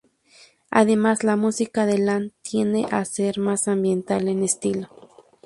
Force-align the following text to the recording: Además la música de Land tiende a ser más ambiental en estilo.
Además 0.71 1.23
la 1.23 1.35
música 1.35 1.85
de 1.85 1.99
Land 1.99 2.31
tiende 2.41 2.87
a 2.89 3.05
ser 3.05 3.37
más 3.37 3.67
ambiental 3.67 4.27
en 4.29 4.41
estilo. 4.43 4.87